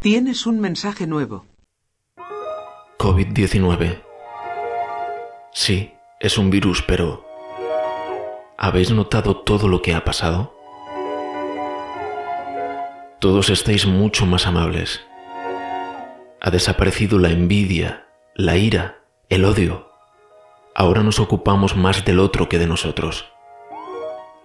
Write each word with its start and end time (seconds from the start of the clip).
Tienes 0.00 0.46
un 0.46 0.60
mensaje 0.60 1.06
nuevo. 1.06 1.44
COVID-19. 2.96 4.00
Sí, 5.52 5.92
es 6.20 6.38
un 6.38 6.48
virus, 6.48 6.80
pero 6.80 7.22
¿habéis 8.56 8.92
notado 8.92 9.36
todo 9.36 9.68
lo 9.68 9.82
que 9.82 9.94
ha 9.94 10.02
pasado? 10.02 10.54
Todos 13.18 13.50
estáis 13.50 13.84
mucho 13.84 14.24
más 14.24 14.46
amables. 14.46 15.02
Ha 16.40 16.50
desaparecido 16.50 17.18
la 17.18 17.28
envidia, 17.28 18.06
la 18.34 18.56
ira, 18.56 19.04
el 19.28 19.44
odio. 19.44 19.90
Ahora 20.74 21.02
nos 21.02 21.20
ocupamos 21.20 21.76
más 21.76 22.06
del 22.06 22.20
otro 22.20 22.48
que 22.48 22.58
de 22.58 22.66
nosotros. 22.66 23.26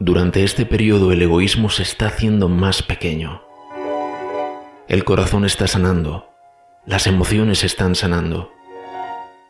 Durante 0.00 0.42
este 0.42 0.66
periodo 0.66 1.12
el 1.12 1.22
egoísmo 1.22 1.70
se 1.70 1.84
está 1.84 2.08
haciendo 2.08 2.48
más 2.48 2.82
pequeño. 2.82 3.53
El 4.86 5.04
corazón 5.04 5.46
está 5.46 5.66
sanando, 5.66 6.28
las 6.84 7.06
emociones 7.06 7.64
están 7.64 7.94
sanando. 7.94 8.52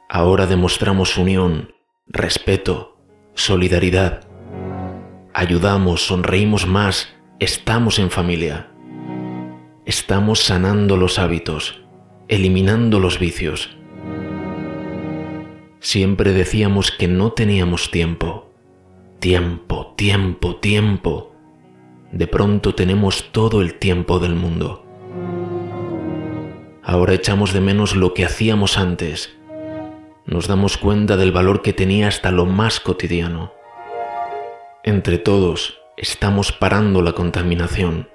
Ahora 0.08 0.46
demostramos 0.46 1.18
unión, 1.18 1.74
respeto, 2.06 2.96
solidaridad. 3.34 4.28
Ayudamos, 5.32 6.06
sonreímos 6.06 6.68
más, 6.68 7.12
estamos 7.40 7.98
en 7.98 8.12
familia. 8.12 8.70
Estamos 9.86 10.38
sanando 10.38 10.96
los 10.96 11.18
hábitos, 11.18 11.82
eliminando 12.28 13.00
los 13.00 13.18
vicios. 13.18 13.76
Siempre 15.80 16.32
decíamos 16.32 16.92
que 16.92 17.08
no 17.08 17.32
teníamos 17.32 17.90
tiempo. 17.90 18.52
Tiempo, 19.18 19.94
tiempo, 19.96 20.54
tiempo. 20.56 21.34
De 22.12 22.28
pronto 22.28 22.76
tenemos 22.76 23.32
todo 23.32 23.60
el 23.60 23.80
tiempo 23.80 24.20
del 24.20 24.36
mundo. 24.36 24.83
Ahora 26.84 27.14
echamos 27.14 27.52
de 27.52 27.60
menos 27.60 27.96
lo 27.96 28.14
que 28.14 28.24
hacíamos 28.24 28.78
antes. 28.78 29.34
Nos 30.27 30.48
damos 30.48 30.77
cuenta 30.77 31.16
del 31.16 31.32
valor 31.32 31.62
que 31.62 31.72
tenía 31.72 32.08
hasta 32.08 32.30
lo 32.30 32.46
más 32.46 32.80
cotidiano. 32.80 33.52
Entre 34.82 35.18
todos 35.18 35.78
estamos 35.96 36.52
parando 36.52 37.02
la 37.02 37.12
contaminación 37.12 38.08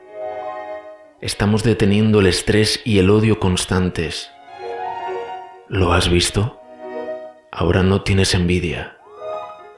Estamos 1.22 1.64
deteniendo 1.64 2.22
el 2.22 2.28
estrés 2.28 2.80
y 2.86 3.00
el 3.00 3.10
odio 3.10 3.42
constantes. 3.42 4.32
¿Lo 5.68 5.92
has 5.92 6.10
visto? 6.10 6.62
Ahora 7.52 7.84
no 7.84 8.04
tienes 8.04 8.34
envidia. 8.34 8.96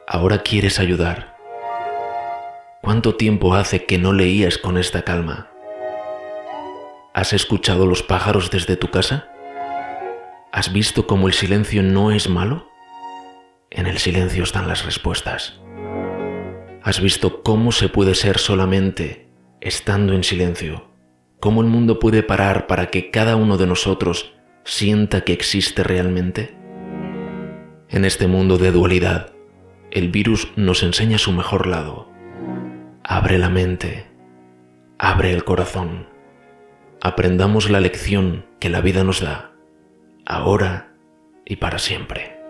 Ahora 0.08 0.44
quieres 0.44 0.80
ayudar. 0.80 1.36
¿Cuánto 2.84 3.16
tiempo 3.16 3.56
hace 3.56 3.86
que 3.86 3.98
no 3.98 4.14
leías 4.14 4.60
con 4.60 4.78
esta 4.78 5.02
calma? 5.02 5.51
¿Has 7.14 7.34
escuchado 7.34 7.86
los 7.88 8.04
pájaros 8.04 8.52
desde 8.52 8.78
tu 8.78 8.90
casa? 8.90 9.28
¿Has 10.54 10.72
visto 10.72 11.08
cómo 11.08 11.28
el 11.28 11.34
silencio 11.34 11.84
no 11.84 12.10
es 12.10 12.30
malo? 12.30 12.70
En 13.70 13.86
el 13.86 13.98
silencio 13.98 14.44
están 14.44 14.70
las 14.70 14.86
respuestas. 14.86 15.60
¿Has 16.82 17.02
visto 17.02 17.44
cómo 17.44 17.74
se 17.74 17.90
puede 17.90 18.16
ser 18.16 18.38
solamente 18.38 19.28
estando 19.60 20.14
en 20.14 20.24
silencio? 20.24 20.88
¿Cómo 21.42 21.62
el 21.62 21.68
mundo 21.68 22.00
puede 22.00 22.24
parar 22.24 22.66
para 22.66 22.88
que 22.88 23.12
cada 23.12 23.36
uno 23.36 23.58
de 23.58 23.68
nosotros 23.68 24.34
sienta 24.64 25.26
que 25.26 25.34
existe 25.34 25.84
realmente? 25.84 26.56
En 27.90 28.06
este 28.06 28.28
mundo 28.28 28.58
de 28.58 28.72
dualidad, 28.72 29.34
el 29.92 30.08
virus 30.08 30.48
nos 30.56 30.82
enseña 30.82 31.18
su 31.18 31.34
mejor 31.34 31.68
lado. 31.68 32.10
Abre 33.04 33.38
la 33.38 33.50
mente, 33.50 34.08
abre 34.98 35.34
el 35.34 35.44
corazón. 35.44 36.08
Aprendamos 37.04 37.72
la 37.72 37.80
lección 37.80 38.46
que 38.60 38.70
la 38.70 38.80
vida 38.80 39.04
nos 39.04 39.22
da, 39.22 39.54
ahora 40.24 40.94
y 41.46 41.56
para 41.56 41.80
siempre. 41.80 42.41